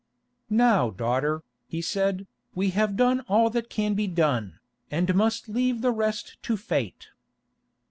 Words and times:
"Now 0.49 0.89
daughter," 0.89 1.43
he 1.67 1.79
said, 1.79 2.25
"we 2.55 2.71
have 2.71 2.95
done 2.95 3.19
all 3.29 3.51
that 3.51 3.69
can 3.69 3.93
be 3.93 4.07
done, 4.07 4.57
and 4.89 5.13
must 5.13 5.47
leave 5.47 5.81
the 5.81 5.91
rest 5.91 6.41
to 6.41 6.57
fate." 6.57 7.09